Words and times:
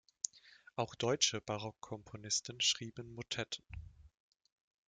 Auch 0.77 0.95
deutsche 0.95 1.41
Barockkomponisten 1.41 2.59
schrieben 2.59 3.11
Motetten. 3.13 3.63